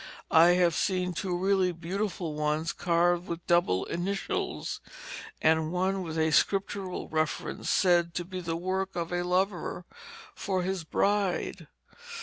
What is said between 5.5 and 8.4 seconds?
one with a Scriptural reference, said to